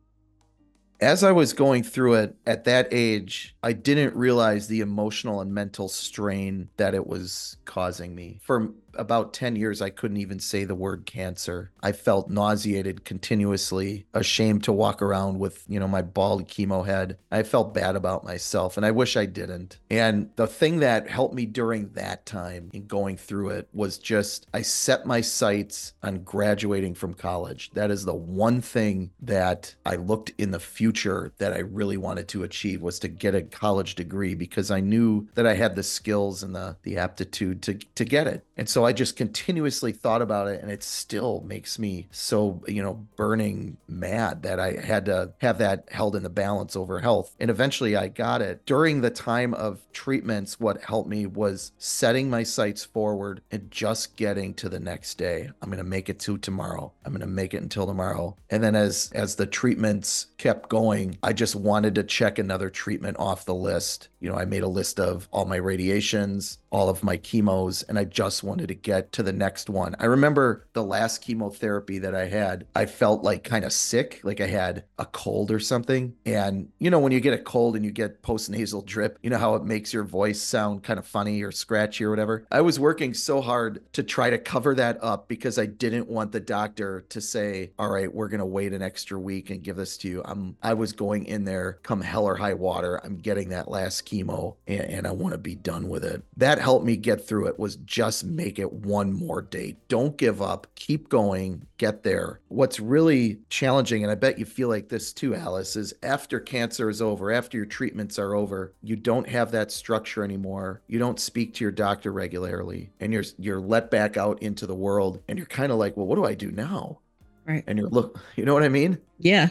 As 1.00 1.24
I 1.24 1.32
was 1.32 1.52
going 1.52 1.82
through 1.82 2.14
it 2.14 2.36
at 2.46 2.64
that 2.64 2.88
age, 2.92 3.56
I 3.64 3.72
didn't 3.72 4.14
realize 4.14 4.68
the 4.68 4.80
emotional 4.80 5.40
and 5.40 5.52
mental 5.52 5.88
strain 5.88 6.68
that 6.76 6.94
it 6.94 7.08
was 7.08 7.56
causing 7.64 8.14
me. 8.14 8.38
For 8.42 8.68
about 8.98 9.32
10 9.32 9.56
years, 9.56 9.80
I 9.80 9.90
couldn't 9.90 10.16
even 10.18 10.40
say 10.40 10.64
the 10.64 10.74
word 10.74 11.06
cancer. 11.06 11.70
I 11.82 11.92
felt 11.92 12.30
nauseated 12.30 13.04
continuously, 13.04 14.06
ashamed 14.12 14.64
to 14.64 14.72
walk 14.72 15.00
around 15.00 15.38
with, 15.38 15.64
you 15.68 15.80
know, 15.80 15.88
my 15.88 16.02
bald 16.02 16.48
chemo 16.48 16.84
head. 16.84 17.18
I 17.30 17.42
felt 17.42 17.74
bad 17.74 17.96
about 17.96 18.24
myself 18.24 18.76
and 18.76 18.84
I 18.84 18.90
wish 18.90 19.16
I 19.16 19.26
didn't. 19.26 19.78
And 19.90 20.30
the 20.36 20.46
thing 20.46 20.80
that 20.80 21.08
helped 21.08 21.34
me 21.34 21.46
during 21.46 21.90
that 21.90 22.26
time 22.26 22.70
in 22.72 22.86
going 22.86 23.16
through 23.16 23.50
it 23.50 23.68
was 23.72 23.98
just 23.98 24.46
I 24.52 24.62
set 24.62 25.06
my 25.06 25.20
sights 25.20 25.94
on 26.02 26.24
graduating 26.24 26.94
from 26.94 27.14
college. 27.14 27.70
That 27.74 27.90
is 27.90 28.04
the 28.04 28.14
one 28.14 28.60
thing 28.60 29.10
that 29.22 29.74
I 29.86 29.96
looked 29.96 30.32
in 30.38 30.50
the 30.50 30.60
future 30.60 31.32
that 31.38 31.52
I 31.52 31.60
really 31.60 31.96
wanted 31.96 32.28
to 32.28 32.42
achieve 32.42 32.82
was 32.82 32.98
to 33.00 33.08
get 33.08 33.34
a 33.34 33.42
college 33.42 33.94
degree 33.94 34.34
because 34.34 34.70
I 34.70 34.80
knew 34.80 35.28
that 35.34 35.46
I 35.46 35.54
had 35.54 35.76
the 35.76 35.82
skills 35.82 36.42
and 36.42 36.54
the 36.54 36.76
the 36.82 36.96
aptitude 36.98 37.62
to 37.62 37.74
to 37.74 38.04
get 38.04 38.26
it. 38.26 38.44
And 38.58 38.68
so 38.68 38.84
I 38.84 38.92
just 38.92 39.16
continuously 39.16 39.92
thought 39.92 40.20
about 40.20 40.48
it 40.48 40.60
and 40.60 40.70
it 40.70 40.82
still 40.82 41.42
makes 41.46 41.78
me 41.78 42.08
so, 42.10 42.62
you 42.66 42.82
know, 42.82 43.06
burning 43.16 43.76
mad 43.86 44.42
that 44.42 44.58
I 44.58 44.72
had 44.72 45.06
to 45.06 45.32
have 45.40 45.58
that 45.58 45.88
held 45.90 46.16
in 46.16 46.24
the 46.24 46.28
balance 46.28 46.74
over 46.74 46.98
health. 46.98 47.36
And 47.38 47.50
eventually 47.50 47.96
I 47.96 48.08
got 48.08 48.42
it. 48.42 48.66
During 48.66 49.00
the 49.00 49.10
time 49.10 49.54
of 49.54 49.80
treatments, 49.92 50.58
what 50.58 50.82
helped 50.82 51.08
me 51.08 51.26
was 51.26 51.70
setting 51.78 52.28
my 52.28 52.42
sights 52.42 52.84
forward 52.84 53.42
and 53.52 53.70
just 53.70 54.16
getting 54.16 54.54
to 54.54 54.68
the 54.68 54.80
next 54.80 55.18
day. 55.18 55.50
I'm 55.62 55.70
going 55.70 55.78
to 55.78 55.84
make 55.84 56.08
it 56.08 56.18
to 56.20 56.36
tomorrow. 56.38 56.92
I'm 57.04 57.12
going 57.12 57.20
to 57.20 57.26
make 57.26 57.54
it 57.54 57.62
until 57.62 57.86
tomorrow. 57.86 58.36
And 58.50 58.62
then 58.62 58.74
as 58.74 59.10
as 59.14 59.36
the 59.36 59.46
treatments 59.46 60.26
kept 60.36 60.68
going, 60.68 61.16
I 61.22 61.32
just 61.32 61.54
wanted 61.54 61.94
to 61.94 62.02
check 62.02 62.38
another 62.38 62.70
treatment 62.70 63.18
off 63.20 63.44
the 63.44 63.54
list. 63.54 64.08
You 64.20 64.28
know, 64.28 64.36
I 64.36 64.44
made 64.44 64.64
a 64.64 64.68
list 64.68 64.98
of 64.98 65.28
all 65.30 65.44
my 65.44 65.56
radiations, 65.56 66.58
all 66.70 66.88
of 66.88 67.04
my 67.04 67.16
chemos, 67.18 67.84
and 67.88 67.98
I 67.98 68.04
just 68.04 68.42
wanted 68.48 68.68
to 68.68 68.74
get 68.74 69.12
to 69.12 69.22
the 69.22 69.32
next 69.32 69.68
one. 69.68 69.94
I 69.98 70.06
remember 70.06 70.66
the 70.72 70.82
last 70.82 71.22
chemotherapy 71.22 71.98
that 71.98 72.14
I 72.14 72.26
had, 72.26 72.66
I 72.74 72.86
felt 72.86 73.22
like 73.22 73.44
kind 73.44 73.64
of 73.64 73.72
sick, 73.72 74.20
like 74.24 74.40
I 74.40 74.46
had 74.46 74.84
a 74.98 75.04
cold 75.04 75.50
or 75.50 75.60
something. 75.60 76.14
And, 76.24 76.70
you 76.78 76.90
know, 76.90 76.98
when 76.98 77.12
you 77.12 77.20
get 77.20 77.34
a 77.34 77.38
cold 77.38 77.76
and 77.76 77.84
you 77.84 77.90
get 77.90 78.22
post 78.22 78.50
nasal 78.50 78.82
drip, 78.82 79.18
you 79.22 79.30
know 79.30 79.38
how 79.38 79.54
it 79.54 79.64
makes 79.64 79.92
your 79.92 80.04
voice 80.04 80.40
sound 80.40 80.82
kind 80.82 80.98
of 80.98 81.06
funny 81.06 81.42
or 81.42 81.52
scratchy 81.52 82.04
or 82.04 82.10
whatever. 82.10 82.46
I 82.50 82.62
was 82.62 82.80
working 82.80 83.14
so 83.14 83.40
hard 83.40 83.82
to 83.92 84.02
try 84.02 84.30
to 84.30 84.38
cover 84.38 84.74
that 84.76 84.98
up 85.02 85.28
because 85.28 85.58
I 85.58 85.66
didn't 85.66 86.08
want 86.08 86.32
the 86.32 86.40
doctor 86.40 87.04
to 87.10 87.20
say, 87.20 87.72
all 87.78 87.90
right, 87.90 88.12
we're 88.12 88.28
going 88.28 88.40
to 88.40 88.46
wait 88.46 88.72
an 88.72 88.82
extra 88.82 89.18
week 89.18 89.50
and 89.50 89.62
give 89.62 89.76
this 89.76 89.98
to 89.98 90.08
you. 90.08 90.22
I'm, 90.24 90.56
I 90.62 90.74
was 90.74 90.92
going 90.92 91.26
in 91.26 91.44
there 91.44 91.78
come 91.82 92.00
hell 92.00 92.24
or 92.24 92.36
high 92.36 92.54
water. 92.54 93.00
I'm 93.04 93.18
getting 93.18 93.50
that 93.50 93.70
last 93.70 94.08
chemo 94.08 94.56
and, 94.66 94.80
and 94.80 95.06
I 95.06 95.12
want 95.12 95.32
to 95.32 95.38
be 95.38 95.54
done 95.54 95.88
with 95.88 96.04
it. 96.04 96.22
That 96.36 96.58
helped 96.58 96.86
me 96.86 96.96
get 96.96 97.26
through 97.26 97.48
it 97.48 97.58
was 97.58 97.76
just 97.76 98.24
make 98.38 98.58
it 98.60 98.72
one 98.72 99.12
more 99.12 99.42
day. 99.42 99.76
Don't 99.88 100.16
give 100.16 100.40
up. 100.40 100.68
Keep 100.76 101.08
going. 101.08 101.66
Get 101.76 102.04
there. 102.04 102.40
What's 102.48 102.78
really 102.78 103.40
challenging, 103.50 104.04
and 104.04 104.12
I 104.12 104.14
bet 104.14 104.38
you 104.38 104.44
feel 104.44 104.68
like 104.68 104.88
this 104.88 105.12
too, 105.12 105.34
Alice, 105.34 105.74
is 105.74 105.92
after 106.04 106.38
cancer 106.38 106.88
is 106.88 107.02
over, 107.02 107.32
after 107.32 107.56
your 107.56 107.66
treatments 107.66 108.16
are 108.18 108.34
over, 108.34 108.72
you 108.80 108.94
don't 108.94 109.28
have 109.28 109.50
that 109.50 109.72
structure 109.72 110.22
anymore. 110.22 110.80
You 110.86 111.00
don't 111.00 111.18
speak 111.18 111.52
to 111.54 111.64
your 111.64 111.72
doctor 111.72 112.12
regularly, 112.12 112.90
and 113.00 113.12
you're 113.12 113.24
you're 113.38 113.60
let 113.60 113.90
back 113.90 114.16
out 114.16 114.40
into 114.40 114.66
the 114.66 114.74
world, 114.74 115.20
and 115.28 115.36
you're 115.36 115.46
kind 115.46 115.72
of 115.72 115.78
like, 115.78 115.96
well, 115.96 116.06
what 116.06 116.16
do 116.16 116.24
I 116.24 116.34
do 116.34 116.52
now? 116.52 117.00
Right. 117.44 117.64
And 117.66 117.78
you're 117.78 117.88
look, 117.88 118.20
you 118.36 118.44
know 118.44 118.54
what 118.54 118.62
I 118.62 118.68
mean? 118.68 118.98
Yeah. 119.18 119.50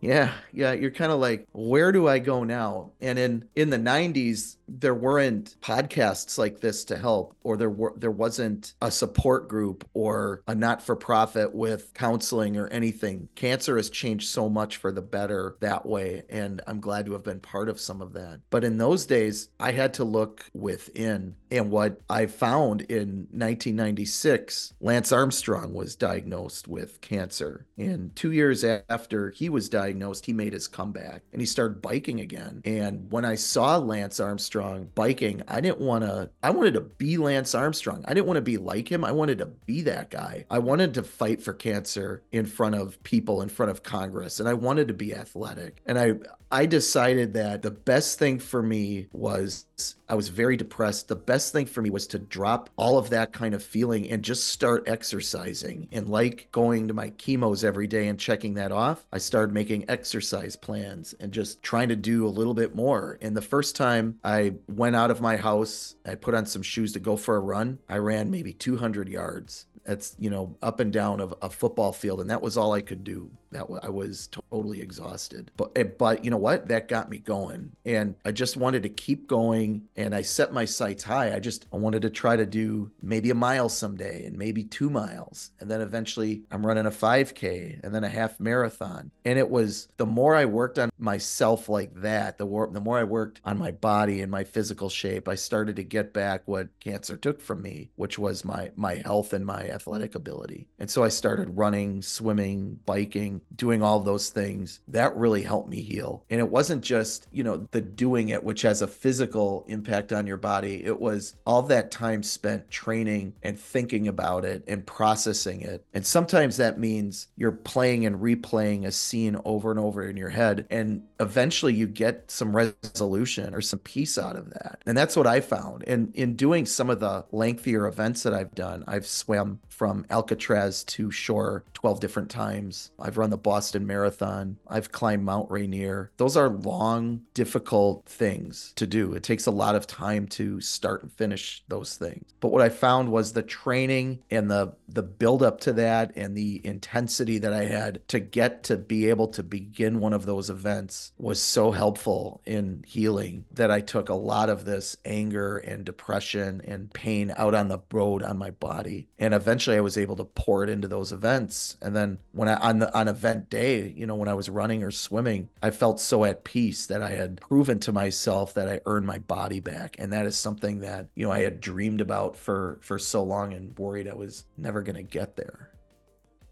Yeah, 0.00 0.32
yeah, 0.52 0.72
you're 0.72 0.92
kind 0.92 1.10
of 1.10 1.18
like, 1.18 1.46
where 1.52 1.90
do 1.90 2.06
I 2.06 2.18
go 2.20 2.44
now? 2.44 2.92
And 3.00 3.18
in 3.18 3.48
in 3.56 3.70
the 3.70 3.78
90s, 3.78 4.56
there 4.68 4.94
weren't 4.94 5.56
podcasts 5.60 6.38
like 6.38 6.60
this 6.60 6.84
to 6.84 6.96
help 6.96 7.34
or 7.42 7.56
there 7.56 7.70
were 7.70 7.94
there 7.96 8.10
wasn't 8.10 8.74
a 8.82 8.90
support 8.90 9.48
group 9.48 9.88
or 9.94 10.42
a 10.46 10.54
not-for-profit 10.54 11.54
with 11.54 11.92
counseling 11.94 12.56
or 12.56 12.68
anything. 12.68 13.28
Cancer 13.34 13.76
has 13.76 13.90
changed 13.90 14.28
so 14.28 14.48
much 14.48 14.76
for 14.76 14.92
the 14.92 15.02
better 15.02 15.56
that 15.60 15.86
way 15.86 16.22
and 16.28 16.60
i'm 16.66 16.80
glad 16.80 17.06
to 17.06 17.12
have 17.12 17.22
been 17.22 17.40
part 17.40 17.68
of 17.68 17.80
some 17.80 18.02
of 18.02 18.12
that. 18.12 18.40
But 18.50 18.64
in 18.64 18.78
those 18.78 19.06
days 19.06 19.48
i 19.58 19.72
had 19.72 19.94
to 19.94 20.04
look 20.04 20.44
within 20.52 21.34
and 21.50 21.70
what 21.70 22.00
i 22.08 22.26
found 22.26 22.82
in 22.82 23.26
1996 23.30 24.74
lance 24.80 25.12
armstrong 25.12 25.74
was 25.74 25.96
diagnosed 25.96 26.68
with 26.68 27.00
cancer. 27.00 27.66
And 27.76 28.14
two 28.16 28.32
years 28.32 28.64
after 28.64 29.30
he 29.30 29.48
was 29.48 29.68
diagnosed 29.68 30.26
he 30.26 30.32
made 30.32 30.52
his 30.52 30.68
comeback 30.68 31.22
and 31.32 31.40
he 31.40 31.46
started 31.46 31.82
biking 31.82 32.20
again. 32.20 32.62
And 32.64 33.10
when 33.10 33.24
i 33.24 33.34
saw 33.34 33.76
lance 33.76 34.20
armstrong 34.20 34.88
biking 34.94 35.42
i 35.48 35.60
didn't 35.60 35.80
want 35.80 36.04
to 36.04 36.30
i 36.42 36.50
wanted 36.50 36.74
to 36.74 36.80
be 36.80 37.16
lance 37.16 37.54
armstrong. 37.54 38.04
I 38.06 38.14
didn't 38.14 38.26
want 38.26 38.36
to 38.38 38.42
be 38.42 38.56
like 38.56 38.90
him. 38.90 39.04
I 39.04 39.12
wanted 39.12 39.38
to 39.38 39.46
be 39.46 39.82
that 39.82 40.10
guy. 40.10 40.44
I 40.50 40.58
wanted 40.58 40.94
to 40.94 41.02
fight 41.02 41.42
for 41.42 41.52
cancer 41.52 42.22
in 42.32 42.46
front 42.46 42.74
of 42.74 43.02
people 43.02 43.42
in 43.42 43.48
front 43.48 43.70
of 43.70 43.82
congress 43.82 44.40
and 44.40 44.48
i 44.48 44.54
wanted 44.54 44.88
to 44.88 44.94
be 44.94 45.14
athletic. 45.14 45.82
And 45.86 45.98
i 45.98 46.14
I 46.50 46.64
decided 46.66 47.34
that 47.34 47.62
the 47.62 47.70
best 47.70 48.18
thing 48.18 48.38
for 48.38 48.62
me 48.62 49.08
was 49.12 49.66
I 50.08 50.14
was 50.14 50.28
very 50.28 50.56
depressed. 50.56 51.08
The 51.08 51.16
best 51.16 51.37
thing 51.50 51.66
for 51.66 51.82
me 51.82 51.90
was 51.90 52.06
to 52.08 52.18
drop 52.18 52.70
all 52.76 52.98
of 52.98 53.10
that 53.10 53.32
kind 53.32 53.54
of 53.54 53.62
feeling 53.62 54.10
and 54.10 54.22
just 54.22 54.48
start 54.48 54.88
exercising. 54.88 55.88
And 55.92 56.08
like 56.08 56.48
going 56.52 56.88
to 56.88 56.94
my 56.94 57.10
chemos 57.10 57.64
every 57.64 57.86
day 57.86 58.08
and 58.08 58.18
checking 58.18 58.54
that 58.54 58.72
off, 58.72 59.06
I 59.12 59.18
started 59.18 59.52
making 59.52 59.88
exercise 59.88 60.56
plans 60.56 61.14
and 61.20 61.32
just 61.32 61.62
trying 61.62 61.88
to 61.88 61.96
do 61.96 62.26
a 62.26 62.28
little 62.28 62.54
bit 62.54 62.74
more. 62.74 63.18
And 63.20 63.36
the 63.36 63.42
first 63.42 63.76
time 63.76 64.18
I 64.24 64.54
went 64.68 64.96
out 64.96 65.10
of 65.10 65.20
my 65.20 65.36
house, 65.36 65.94
I 66.06 66.14
put 66.14 66.34
on 66.34 66.46
some 66.46 66.62
shoes 66.62 66.92
to 66.92 67.00
go 67.00 67.16
for 67.16 67.36
a 67.36 67.40
run. 67.40 67.78
I 67.88 67.98
ran 67.98 68.30
maybe 68.30 68.52
200 68.52 69.08
yards. 69.08 69.66
That's, 69.84 70.14
you 70.18 70.28
know, 70.28 70.56
up 70.60 70.80
and 70.80 70.92
down 70.92 71.20
of 71.20 71.34
a 71.40 71.48
football 71.48 71.92
field. 71.92 72.20
And 72.20 72.28
that 72.28 72.42
was 72.42 72.58
all 72.58 72.74
I 72.74 72.82
could 72.82 73.04
do 73.04 73.30
that 73.50 73.66
I 73.82 73.88
was 73.88 74.28
totally 74.28 74.80
exhausted. 74.80 75.50
But 75.56 75.72
eh, 75.76 75.84
but 75.84 76.24
you 76.24 76.30
know 76.30 76.36
what? 76.36 76.68
That 76.68 76.88
got 76.88 77.10
me 77.10 77.18
going, 77.18 77.72
and 77.84 78.14
I 78.24 78.32
just 78.32 78.56
wanted 78.56 78.82
to 78.84 78.88
keep 78.88 79.26
going. 79.28 79.88
And 79.96 80.14
I 80.14 80.22
set 80.22 80.52
my 80.52 80.64
sights 80.64 81.04
high. 81.04 81.34
I 81.34 81.40
just 81.40 81.66
I 81.72 81.76
wanted 81.76 82.02
to 82.02 82.10
try 82.10 82.36
to 82.36 82.46
do 82.46 82.90
maybe 83.02 83.30
a 83.30 83.34
mile 83.34 83.68
someday, 83.68 84.24
and 84.26 84.36
maybe 84.36 84.64
two 84.64 84.90
miles, 84.90 85.50
and 85.60 85.70
then 85.70 85.80
eventually 85.80 86.42
I'm 86.50 86.66
running 86.66 86.86
a 86.86 86.90
5K, 86.90 87.80
and 87.82 87.94
then 87.94 88.04
a 88.04 88.08
half 88.08 88.38
marathon. 88.40 89.10
And 89.24 89.38
it 89.38 89.50
was 89.50 89.88
the 89.96 90.06
more 90.06 90.34
I 90.34 90.44
worked 90.44 90.78
on 90.78 90.90
myself 90.98 91.68
like 91.68 91.94
that, 92.02 92.38
the 92.38 92.46
more 92.46 92.68
the 92.70 92.80
more 92.80 92.98
I 92.98 93.04
worked 93.04 93.40
on 93.44 93.58
my 93.58 93.70
body 93.70 94.20
and 94.20 94.30
my 94.30 94.44
physical 94.44 94.88
shape, 94.88 95.28
I 95.28 95.34
started 95.34 95.76
to 95.76 95.84
get 95.84 96.12
back 96.12 96.42
what 96.46 96.68
cancer 96.80 97.16
took 97.16 97.40
from 97.40 97.62
me, 97.62 97.90
which 97.96 98.18
was 98.18 98.44
my 98.44 98.70
my 98.76 98.96
health 99.04 99.32
and 99.32 99.46
my 99.46 99.68
athletic 99.68 100.14
ability. 100.14 100.68
And 100.78 100.90
so 100.90 101.04
I 101.04 101.08
started 101.08 101.56
running, 101.56 102.02
swimming, 102.02 102.78
biking 102.84 103.37
doing 103.56 103.82
all 103.82 104.00
those 104.00 104.30
things, 104.30 104.80
that 104.88 105.16
really 105.16 105.42
helped 105.42 105.68
me 105.68 105.80
heal. 105.80 106.24
And 106.30 106.40
it 106.40 106.50
wasn't 106.50 106.82
just, 106.82 107.26
you 107.32 107.42
know, 107.42 107.68
the 107.70 107.80
doing 107.80 108.28
it, 108.30 108.42
which 108.42 108.62
has 108.62 108.82
a 108.82 108.86
physical 108.86 109.64
impact 109.68 110.12
on 110.12 110.26
your 110.26 110.36
body. 110.36 110.84
It 110.84 111.00
was 111.00 111.34
all 111.46 111.62
that 111.62 111.90
time 111.90 112.22
spent 112.22 112.70
training 112.70 113.34
and 113.42 113.58
thinking 113.58 114.08
about 114.08 114.44
it 114.44 114.64
and 114.66 114.86
processing 114.86 115.62
it. 115.62 115.84
And 115.94 116.06
sometimes 116.06 116.56
that 116.56 116.78
means 116.78 117.28
you're 117.36 117.52
playing 117.52 118.06
and 118.06 118.16
replaying 118.16 118.86
a 118.86 118.92
scene 118.92 119.40
over 119.44 119.70
and 119.70 119.80
over 119.80 120.06
in 120.06 120.16
your 120.16 120.28
head. 120.28 120.66
And 120.70 121.02
eventually 121.20 121.74
you 121.74 121.86
get 121.86 122.30
some 122.30 122.54
resolution 122.54 123.54
or 123.54 123.60
some 123.60 123.80
peace 123.80 124.18
out 124.18 124.36
of 124.36 124.50
that. 124.50 124.82
And 124.86 124.96
that's 124.96 125.16
what 125.16 125.26
I 125.26 125.40
found. 125.40 125.84
And 125.86 126.14
in 126.14 126.36
doing 126.36 126.66
some 126.66 126.90
of 126.90 127.00
the 127.00 127.24
lengthier 127.32 127.86
events 127.86 128.22
that 128.22 128.34
I've 128.34 128.54
done, 128.54 128.84
I've 128.86 129.06
swam 129.06 129.60
from 129.68 130.04
Alcatraz 130.10 130.82
to 130.84 131.10
shore 131.10 131.64
12 131.74 132.00
different 132.00 132.30
times. 132.30 132.90
I've 132.98 133.16
run 133.16 133.27
the 133.30 133.38
Boston 133.38 133.86
Marathon. 133.86 134.58
I've 134.66 134.92
climbed 134.92 135.24
Mount 135.24 135.50
Rainier. 135.50 136.10
Those 136.16 136.36
are 136.36 136.48
long, 136.48 137.22
difficult 137.34 138.06
things 138.06 138.72
to 138.76 138.86
do. 138.86 139.14
It 139.14 139.22
takes 139.22 139.46
a 139.46 139.50
lot 139.50 139.74
of 139.74 139.86
time 139.86 140.26
to 140.28 140.60
start 140.60 141.02
and 141.02 141.12
finish 141.12 141.62
those 141.68 141.96
things. 141.96 142.34
But 142.40 142.52
what 142.52 142.62
I 142.62 142.68
found 142.68 143.10
was 143.10 143.32
the 143.32 143.42
training 143.42 144.22
and 144.30 144.50
the 144.50 144.74
the 144.88 145.02
build 145.02 145.42
up 145.42 145.60
to 145.60 145.72
that 145.74 146.16
and 146.16 146.36
the 146.36 146.64
intensity 146.64 147.38
that 147.38 147.52
I 147.52 147.64
had 147.64 148.06
to 148.08 148.20
get 148.20 148.62
to 148.64 148.76
be 148.76 149.10
able 149.10 149.28
to 149.28 149.42
begin 149.42 150.00
one 150.00 150.14
of 150.14 150.24
those 150.24 150.48
events 150.48 151.12
was 151.18 151.40
so 151.40 151.72
helpful 151.72 152.40
in 152.46 152.84
healing 152.86 153.44
that 153.52 153.70
I 153.70 153.80
took 153.80 154.08
a 154.08 154.14
lot 154.14 154.48
of 154.48 154.64
this 154.64 154.96
anger 155.04 155.58
and 155.58 155.84
depression 155.84 156.62
and 156.64 156.92
pain 156.92 157.32
out 157.36 157.54
on 157.54 157.68
the 157.68 157.80
road 157.92 158.22
on 158.22 158.38
my 158.38 158.50
body. 158.50 159.08
And 159.18 159.34
eventually 159.34 159.76
I 159.76 159.80
was 159.80 159.98
able 159.98 160.16
to 160.16 160.24
pour 160.24 160.64
it 160.64 160.70
into 160.70 160.88
those 160.88 161.12
events. 161.12 161.76
And 161.82 161.94
then 161.94 162.18
when 162.32 162.48
I 162.48 162.54
on 162.54 162.78
the 162.78 162.96
on 162.98 163.08
event 163.18 163.50
day, 163.50 163.92
you 163.96 164.06
know, 164.06 164.14
when 164.14 164.28
I 164.28 164.34
was 164.34 164.48
running 164.48 164.84
or 164.84 164.92
swimming, 164.92 165.48
I 165.60 165.70
felt 165.70 165.98
so 165.98 166.24
at 166.24 166.44
peace 166.44 166.86
that 166.86 167.02
I 167.02 167.10
had 167.10 167.40
proven 167.40 167.80
to 167.80 167.92
myself 167.92 168.54
that 168.54 168.68
I 168.68 168.80
earned 168.86 169.06
my 169.06 169.18
body 169.18 169.58
back. 169.58 169.96
And 169.98 170.12
that 170.12 170.24
is 170.24 170.36
something 170.36 170.78
that, 170.80 171.08
you 171.16 171.26
know, 171.26 171.32
I 171.32 171.40
had 171.40 171.60
dreamed 171.60 172.00
about 172.00 172.36
for 172.36 172.78
for 172.80 172.96
so 172.96 173.24
long 173.24 173.54
and 173.54 173.76
worried 173.76 174.08
I 174.08 174.14
was 174.14 174.44
never 174.56 174.82
going 174.82 174.96
to 174.96 175.02
get 175.02 175.34
there. 175.34 175.72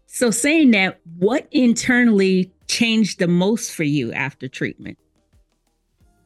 So 0.07 0.29
saying 0.29 0.71
that, 0.71 0.99
what 1.17 1.47
internally 1.51 2.51
changed 2.67 3.19
the 3.19 3.27
most 3.27 3.71
for 3.71 3.83
you 3.83 4.11
after 4.11 4.49
treatment? 4.49 4.97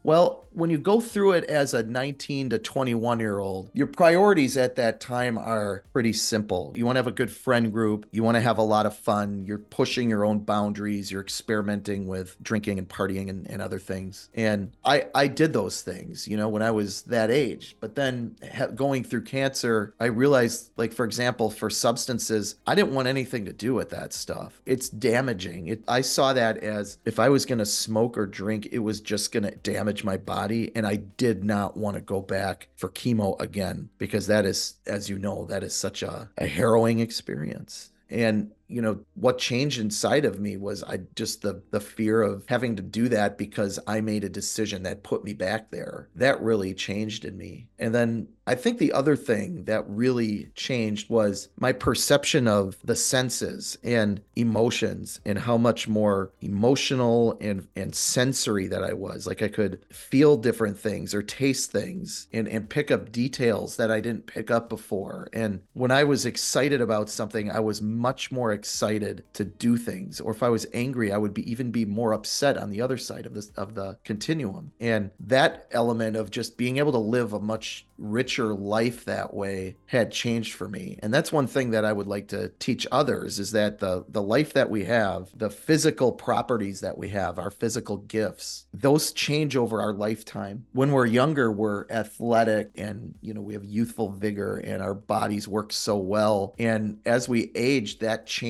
Well, 0.04 0.41
when 0.54 0.70
you 0.70 0.78
go 0.78 1.00
through 1.00 1.34
it 1.34 1.46
as 1.46 1.74
a 1.74 1.84
19 1.84 2.50
to 2.50 2.60
21 2.60 3.20
year 3.20 3.40
old, 3.40 3.70
your 3.74 3.88
priorities 3.88 4.58
at 4.58 4.76
that 4.76 5.00
time 5.00 5.38
are 5.38 5.84
pretty 5.94 6.14
simple. 6.14 6.74
You 6.76 6.86
want 6.86 6.96
to 6.96 7.00
have 7.00 7.08
a 7.08 7.12
good 7.12 7.32
friend 7.32 7.72
group, 7.72 8.06
you 8.12 8.24
want 8.24 8.36
to 8.36 8.42
have 8.42 8.58
a 8.58 8.64
lot 8.64 8.86
of 8.86 8.96
fun, 8.96 9.46
you're 9.46 9.58
pushing 9.58 10.10
your 10.10 10.26
own 10.26 10.40
boundaries, 10.40 11.12
you're 11.12 11.22
experimenting 11.22 12.08
with 12.08 12.36
drinking 12.42 12.80
and 12.80 12.88
partying 12.88 13.30
and, 13.30 13.50
and 13.50 13.62
other 13.62 13.80
things. 13.80 14.30
And 14.34 14.72
I, 14.84 15.08
I 15.16 15.28
did 15.28 15.54
those 15.54 15.82
things, 15.82 16.28
you 16.28 16.38
know, 16.38 16.50
when 16.50 16.62
I 16.62 16.72
was 16.72 17.04
that 17.04 17.32
age. 17.32 17.78
But 17.80 17.96
then 17.96 18.36
ha- 18.54 18.68
going 18.68 19.04
through 19.04 19.24
cancer, 19.24 19.94
I 20.00 20.06
realized, 20.06 20.72
like, 20.78 20.94
for 20.94 21.06
example, 21.06 21.50
for 21.50 21.70
substances, 21.70 22.56
I 22.68 22.76
didn't 22.76 22.94
want 22.94 23.08
anything 23.08 23.46
to 23.46 23.54
do 23.54 23.74
with 23.74 23.90
that 23.92 24.14
stuff. 24.14 24.62
It's 24.66 24.90
damaging. 24.90 25.68
It, 25.68 25.84
I 25.88 26.02
saw 26.02 26.34
that 26.34 26.58
as 26.58 26.98
if 27.06 27.20
I 27.20 27.30
was 27.30 27.46
going 27.46 27.60
to 27.60 27.66
smoke 27.66 28.18
or 28.18 28.26
drink, 28.26 28.70
it 28.72 28.80
was 28.80 29.02
just 29.02 29.32
going 29.32 29.44
to 29.44 29.52
damage 29.52 30.04
my 30.04 30.18
body 30.18 30.41
body. 30.42 30.72
And 30.76 30.88
I 30.88 30.96
did 30.96 31.44
not 31.44 31.78
want 31.78 31.96
to 31.96 32.02
go 32.02 32.22
back 32.22 32.68
for 32.76 32.90
chemo 32.90 33.40
again 33.40 33.90
because 33.98 34.28
that 34.28 34.46
is, 34.46 34.76
as 34.88 35.10
you 35.10 35.20
know, 35.20 35.46
that 35.46 35.64
is 35.64 35.74
such 35.76 36.02
a, 36.04 36.30
a 36.38 36.48
harrowing 36.48 37.00
experience. 37.00 37.92
And 38.10 38.52
you 38.72 38.82
know 38.82 39.00
what 39.16 39.38
changed 39.38 39.80
inside 39.80 40.26
of 40.26 40.40
me 40.40 40.58
was 40.58 40.84
i 40.84 41.00
just 41.16 41.42
the 41.42 41.62
the 41.72 41.80
fear 41.80 42.22
of 42.22 42.44
having 42.48 42.76
to 42.76 42.82
do 42.82 43.10
that 43.10 43.38
because 43.38 43.80
i 43.88 44.00
made 44.00 44.24
a 44.24 44.30
decision 44.30 44.84
that 44.84 45.04
put 45.04 45.24
me 45.24 45.34
back 45.34 45.72
there. 45.72 46.08
That 46.16 46.42
really 46.42 46.74
changed 46.74 47.26
in 47.26 47.38
me. 47.38 47.68
And 47.80 47.94
then 47.94 48.28
i 48.48 48.56
think 48.56 48.78
the 48.78 48.94
other 48.94 49.16
thing 49.16 49.66
that 49.66 49.84
really 49.88 50.50
changed 50.56 51.10
was 51.10 51.50
my 51.60 51.72
perception 51.72 52.48
of 52.48 52.78
the 52.84 52.96
senses 52.96 53.78
and 53.84 54.22
emotions 54.36 55.20
and 55.26 55.38
how 55.38 55.58
much 55.58 55.88
more 55.88 56.32
emotional 56.42 57.38
and 57.42 57.68
and 57.76 57.94
sensory 57.94 58.68
that 58.68 58.84
i 58.84 58.94
was. 58.94 59.28
Like 59.28 59.42
i 59.42 59.48
could 59.48 59.84
feel 59.92 60.38
different 60.38 60.80
things 60.80 61.14
or 61.14 61.22
taste 61.22 61.72
things 61.72 62.28
and 62.34 62.48
and 62.48 62.70
pick 62.70 62.90
up 62.90 63.12
details 63.12 63.78
that 63.78 63.92
i 63.92 64.00
didn't 64.00 64.28
pick 64.28 64.50
up 64.50 64.70
before. 64.70 65.28
And 65.34 65.62
when 65.74 65.92
i 65.92 66.04
was 66.04 66.26
excited 66.26 66.82
about 66.82 67.10
something 67.10 67.52
i 67.52 67.60
was 67.60 67.82
much 67.82 68.32
more 68.32 68.52
excited 68.62 69.24
to 69.34 69.44
do 69.44 69.78
things 69.78 70.20
or 70.22 70.32
if 70.32 70.44
i 70.44 70.50
was 70.50 70.66
angry 70.74 71.12
i 71.12 71.18
would 71.18 71.34
be 71.34 71.50
even 71.52 71.72
be 71.72 71.86
more 71.86 72.14
upset 72.14 72.58
on 72.58 72.70
the 72.70 72.82
other 72.82 72.98
side 72.98 73.26
of 73.26 73.34
this 73.34 73.52
of 73.58 73.76
the 73.76 73.98
continuum. 74.04 74.72
And 74.80 75.12
that 75.20 75.68
element 75.72 76.16
of 76.16 76.32
just 76.32 76.58
being 76.58 76.78
able 76.78 76.92
to 76.92 76.98
live 76.98 77.34
a 77.34 77.40
much 77.40 77.86
richer 77.98 78.54
life 78.56 79.06
that 79.06 79.34
way 79.34 79.76
had 79.86 80.12
changed 80.12 80.54
for 80.54 80.68
me. 80.68 80.98
And 81.04 81.14
that's 81.14 81.32
one 81.32 81.48
thing 81.48 81.72
that 81.72 81.86
i 81.86 81.94
would 81.94 82.08
like 82.08 82.28
to 82.30 82.50
teach 82.60 82.88
others 82.92 83.40
is 83.40 83.52
that 83.52 83.80
the 83.80 84.04
the 84.10 84.22
life 84.22 84.54
that 84.54 84.70
we 84.70 84.86
have 84.86 85.30
the 85.38 85.50
physical 85.50 86.12
properties 86.12 86.82
that 86.82 86.98
we 86.98 87.10
have 87.10 87.38
our 87.38 87.52
physical 87.52 87.98
gifts 87.98 88.66
those 88.74 89.12
change 89.12 89.56
over 89.56 89.82
our 89.82 89.94
lifetime. 89.94 90.66
When 90.74 90.92
we're 90.92 91.06
younger 91.06 91.52
we're 91.52 91.86
athletic 91.90 92.72
and 92.76 93.14
you 93.22 93.34
know 93.34 93.42
we 93.42 93.54
have 93.54 93.64
youthful 93.64 94.10
vigor 94.10 94.58
and 94.58 94.82
our 94.82 94.96
bodies 94.96 95.48
work 95.48 95.72
so 95.72 95.98
well. 95.98 96.56
And 96.58 97.00
as 97.06 97.30
we 97.30 97.52
age 97.56 98.00
that 98.00 98.26
changes. 98.26 98.41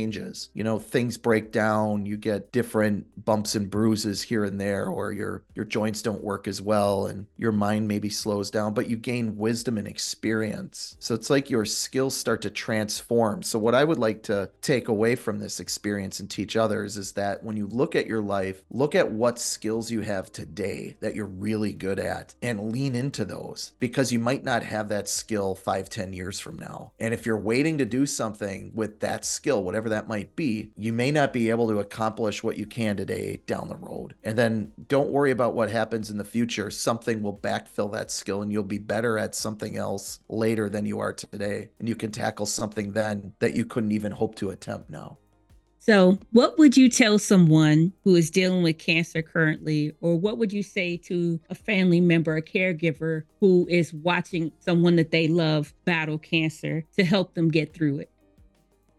You 0.54 0.64
know, 0.64 0.80
things 0.80 1.18
break 1.18 1.52
down, 1.52 2.06
you 2.06 2.18
get 2.18 2.52
different 2.52 3.26
bumps 3.26 3.56
and 3.56 3.70
bruises 3.70 4.22
here 4.22 4.44
and 4.44 4.60
there, 4.60 4.88
or 4.88 5.12
your 5.12 5.44
your 5.56 5.66
joints 5.66 6.02
don't 6.02 6.24
work 6.24 6.48
as 6.48 6.62
well 6.62 7.08
and 7.08 7.26
your 7.38 7.52
mind 7.52 7.88
maybe 7.88 8.10
slows 8.10 8.50
down, 8.50 8.74
but 8.74 8.90
you 8.90 8.96
gain 8.96 9.38
wisdom 9.38 9.78
and 9.78 9.88
experience. 9.88 10.96
So 11.00 11.16
it's 11.16 11.30
like 11.30 11.50
your 11.50 11.66
skills 11.66 12.16
start 12.16 12.42
to 12.44 12.50
transform. 12.50 13.44
So 13.44 13.60
what 13.60 13.76
I 13.76 13.84
would 13.84 14.00
like 14.00 14.24
to 14.24 14.50
take 14.62 14.88
away 14.88 15.16
from 15.16 15.40
this 15.40 15.60
experience 15.60 16.20
and 16.20 16.30
teach 16.30 16.56
others 16.56 16.98
is 16.98 17.12
that 17.14 17.44
when 17.44 17.58
you 17.58 17.68
look 17.68 17.96
at 17.96 18.08
your 18.08 18.22
life, 18.22 18.62
look 18.70 18.96
at 18.96 19.12
what 19.12 19.40
skills 19.40 19.92
you 19.92 20.02
have 20.02 20.32
today 20.32 20.96
that 21.02 21.16
you're 21.16 21.26
really 21.26 21.74
good 21.74 22.00
at 22.00 22.36
and 22.42 22.72
lean 22.72 22.96
into 22.96 23.26
those 23.26 23.74
because 23.80 24.12
you 24.12 24.20
might 24.20 24.44
not 24.44 24.64
have 24.64 24.90
that 24.90 25.10
skill 25.10 25.56
five, 25.56 25.90
ten 25.90 26.14
years 26.14 26.40
from 26.40 26.58
now. 26.58 26.92
And 27.00 27.14
if 27.14 27.26
you're 27.26 27.38
waiting 27.38 27.78
to 27.80 27.86
do 27.86 28.06
something 28.06 28.72
with 28.74 29.00
that 29.00 29.26
skill, 29.26 29.64
whatever 29.64 29.81
that 29.90 30.08
might 30.08 30.36
be, 30.36 30.72
you 30.78 30.94
may 30.94 31.12
not 31.12 31.34
be 31.34 31.50
able 31.50 31.68
to 31.70 31.80
accomplish 31.80 32.44
what 32.44 32.58
you 32.58 32.66
can 32.66 32.98
today 32.98 33.42
down 33.46 33.68
the 33.68 33.76
road. 33.76 34.16
And 34.24 34.38
then 34.38 34.72
don't 34.88 35.10
worry 35.10 35.32
about 35.32 35.54
what 35.54 35.70
happens 35.70 36.10
in 36.10 36.18
the 36.18 36.24
future. 36.24 36.72
Something 36.72 37.22
will 37.22 37.38
backfill 37.38 37.92
that 37.94 38.12
skill 38.12 38.42
and 38.42 38.52
you'll 38.52 38.64
be 38.64 38.78
better 38.78 39.18
at 39.18 39.36
something 39.36 39.78
else 39.78 40.20
later 40.30 40.70
than 40.70 40.86
you 40.86 41.00
are 41.00 41.14
today. 41.14 41.70
And 41.80 41.88
you 41.88 41.96
can 41.96 42.12
tackle 42.12 42.46
something 42.46 42.92
then 42.92 43.34
that 43.40 43.56
you 43.56 43.66
couldn't 43.66 43.92
even 43.92 44.12
hope 44.12 44.36
to 44.36 44.50
attempt 44.50 44.90
now. 44.90 45.18
So, 45.84 46.20
what 46.32 46.60
would 46.60 46.78
you 46.78 46.90
tell 46.90 47.18
someone 47.18 47.92
who 48.04 48.16
is 48.16 48.30
dealing 48.30 48.62
with 48.62 48.78
cancer 48.78 49.24
currently, 49.24 49.92
or 50.00 50.16
what 50.16 50.38
would 50.38 50.54
you 50.54 50.62
say 50.62 50.96
to 50.98 51.40
a 51.50 51.56
family 51.56 52.00
member, 52.00 52.36
a 52.36 52.42
caregiver 52.44 53.24
who 53.40 53.66
is 53.68 53.92
watching 53.92 54.52
someone 54.60 54.96
that 54.98 55.10
they 55.10 55.28
love 55.28 55.74
battle 55.86 56.20
cancer 56.20 56.86
to 56.98 57.04
help 57.04 57.34
them 57.34 57.50
get 57.50 57.74
through 57.74 57.98
it? 57.98 58.11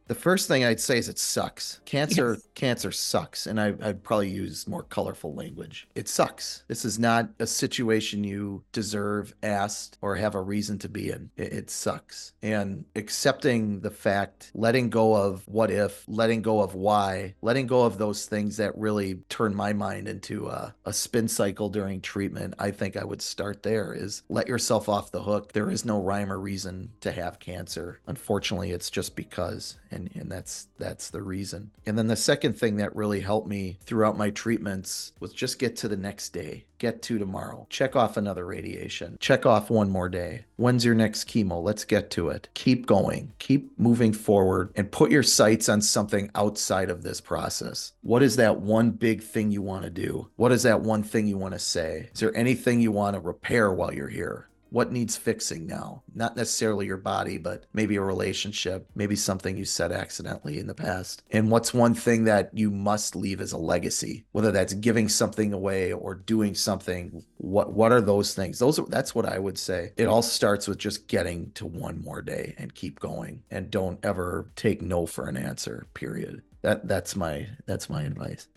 The 0.08 0.14
first 0.16 0.48
thing 0.48 0.64
I'd 0.64 0.80
say 0.80 0.98
is 0.98 1.08
it 1.08 1.18
sucks. 1.18 1.80
Cancer, 1.84 2.34
Yes. 2.34 2.48
cancer 2.54 2.90
sucks. 2.92 3.46
And 3.46 3.60
I, 3.60 3.72
I'd 3.80 4.02
probably 4.02 4.28
use 4.30 4.66
more 4.68 4.82
colorful 4.82 5.34
language. 5.34 5.88
It 5.94 6.08
sucks. 6.08 6.64
This 6.68 6.84
is 6.84 6.98
not 6.98 7.30
a 7.38 7.46
situation 7.46 8.24
you 8.24 8.62
deserve, 8.72 9.32
asked, 9.42 9.98
or 10.02 10.16
have 10.16 10.34
a 10.34 10.42
reason 10.42 10.78
to 10.80 10.88
be 10.88 11.10
in. 11.10 11.30
It, 11.36 11.52
it 11.52 11.70
sucks. 11.70 12.32
And 12.42 12.84
accepting 12.96 13.80
the 13.80 13.90
fact, 13.90 14.50
letting 14.54 14.90
go 14.90 15.14
of 15.14 15.46
what 15.46 15.70
if, 15.70 16.04
letting 16.08 16.42
go 16.42 16.60
of 16.60 16.74
why, 16.74 17.34
letting 17.40 17.66
go 17.66 17.82
of 17.84 17.96
those 17.96 18.26
things 18.26 18.56
that 18.58 18.76
really 18.76 19.14
turn 19.28 19.54
my 19.54 19.72
mind 19.72 20.08
into 20.08 20.48
a, 20.48 20.74
a 20.84 20.92
spin 20.92 21.28
cycle 21.28 21.68
during 21.68 22.00
treatment, 22.00 22.54
I 22.58 22.70
think 22.70 22.96
I 22.96 23.04
would 23.04 23.22
start 23.22 23.62
there 23.62 23.94
is 23.94 24.22
let 24.28 24.48
yourself 24.48 24.88
off 24.88 25.12
the 25.12 25.22
hook. 25.22 25.52
There 25.52 25.70
is 25.70 25.84
no 25.84 26.02
rhyme 26.02 26.32
or 26.32 26.38
reason 26.38 26.90
to 27.00 27.12
have 27.12 27.38
cancer. 27.38 28.00
Unfortunately, 28.06 28.72
it's 28.72 28.90
just 28.90 29.14
because 29.16 29.76
and 29.92 30.10
and 30.14 30.30
that's 30.30 30.68
that's 30.78 31.10
the 31.10 31.22
reason. 31.22 31.70
And 31.86 31.96
then 31.96 32.08
the 32.08 32.16
second 32.16 32.54
thing 32.54 32.76
that 32.76 32.96
really 32.96 33.20
helped 33.20 33.48
me 33.48 33.78
throughout 33.84 34.16
my 34.16 34.30
treatments 34.30 35.12
was 35.20 35.32
just 35.32 35.58
get 35.58 35.76
to 35.76 35.88
the 35.88 35.96
next 35.96 36.30
day. 36.30 36.64
Get 36.78 37.00
to 37.02 37.18
tomorrow. 37.18 37.68
Check 37.70 37.94
off 37.94 38.16
another 38.16 38.44
radiation. 38.44 39.16
Check 39.20 39.46
off 39.46 39.70
one 39.70 39.88
more 39.88 40.08
day. 40.08 40.46
When's 40.56 40.84
your 40.84 40.96
next 40.96 41.28
chemo? 41.28 41.62
Let's 41.62 41.84
get 41.84 42.10
to 42.12 42.28
it. 42.30 42.48
Keep 42.54 42.86
going. 42.86 43.32
Keep 43.38 43.78
moving 43.78 44.12
forward 44.12 44.72
and 44.74 44.90
put 44.90 45.12
your 45.12 45.22
sights 45.22 45.68
on 45.68 45.80
something 45.80 46.28
outside 46.34 46.90
of 46.90 47.04
this 47.04 47.20
process. 47.20 47.92
What 48.02 48.24
is 48.24 48.34
that 48.36 48.60
one 48.60 48.90
big 48.90 49.22
thing 49.22 49.52
you 49.52 49.62
want 49.62 49.84
to 49.84 49.90
do? 49.90 50.28
What 50.34 50.50
is 50.50 50.64
that 50.64 50.80
one 50.80 51.04
thing 51.04 51.28
you 51.28 51.38
want 51.38 51.54
to 51.54 51.60
say? 51.60 52.10
Is 52.12 52.18
there 52.18 52.36
anything 52.36 52.80
you 52.80 52.90
want 52.90 53.14
to 53.14 53.20
repair 53.20 53.70
while 53.70 53.94
you're 53.94 54.08
here? 54.08 54.48
What 54.72 54.90
needs 54.90 55.16
fixing 55.16 55.66
now? 55.66 56.02
Not 56.14 56.36
necessarily 56.36 56.86
your 56.86 56.96
body 56.96 57.38
but 57.38 57.64
maybe 57.72 57.96
a 57.96 58.02
relationship 58.02 58.88
maybe 58.94 59.16
something 59.16 59.56
you 59.56 59.64
said 59.64 59.92
accidentally 59.92 60.58
in 60.58 60.66
the 60.66 60.74
past. 60.74 61.22
And 61.30 61.50
what's 61.50 61.74
one 61.74 61.94
thing 61.94 62.24
that 62.24 62.50
you 62.52 62.70
must 62.70 63.14
leave 63.16 63.40
as 63.40 63.52
a 63.52 63.58
legacy? 63.58 64.24
Whether 64.32 64.52
that's 64.52 64.74
giving 64.74 65.08
something 65.08 65.52
away 65.52 65.92
or 65.92 66.14
doing 66.14 66.54
something 66.54 67.24
what 67.36 67.72
what 67.72 67.92
are 67.92 68.00
those 68.00 68.34
things? 68.34 68.58
Those 68.58 68.78
are 68.78 68.86
that's 68.86 69.14
what 69.14 69.26
i 69.26 69.38
would 69.38 69.58
say. 69.58 69.92
It 69.96 70.06
all 70.06 70.22
starts 70.22 70.66
with 70.66 70.78
just 70.78 71.08
getting 71.08 71.52
to 71.52 71.66
one 71.66 72.00
more 72.02 72.22
day 72.22 72.54
and 72.58 72.74
keep 72.74 73.00
going 73.00 73.42
and 73.50 73.70
don't 73.70 73.98
ever 74.04 74.50
take 74.56 74.82
no 74.82 75.06
for 75.06 75.28
an 75.28 75.36
answer 75.36 75.86
period. 75.94 76.42
That 76.62 76.88
that's 76.88 77.16
my 77.16 77.48
that's 77.66 77.90
my 77.90 78.02
advice 78.02 78.48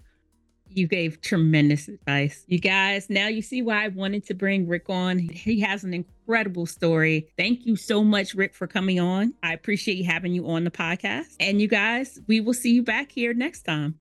You 0.70 0.88
gave 0.88 1.22
tremendous 1.22 1.88
advice. 1.88 2.44
You 2.48 2.60
guys, 2.60 3.10
now 3.10 3.28
you 3.28 3.42
see 3.42 3.62
why 3.62 3.86
I 3.86 3.88
wanted 3.90 4.26
to 4.28 4.34
bring 4.34 4.68
Rick 4.68 4.90
on. 4.90 5.20
He 5.20 5.62
has 5.62 5.84
an 5.84 5.94
incredible 5.94 6.66
story. 6.66 7.30
Thank 7.38 7.66
you 7.66 7.76
so 7.76 8.04
much, 8.04 8.34
Rick, 8.34 8.54
for 8.54 8.68
coming 8.68 9.00
on. 9.00 9.34
I 9.44 9.54
appreciate 9.54 10.04
having 10.04 10.34
you 10.34 10.48
on 10.50 10.64
the 10.64 10.72
podcast. 10.72 11.36
And 11.40 11.62
you 11.62 11.68
guys, 11.68 12.20
we 12.28 12.42
will 12.42 12.54
see 12.54 12.74
you 12.74 12.84
back 12.84 13.12
here 13.12 13.34
next 13.34 13.64
time. 13.64 14.00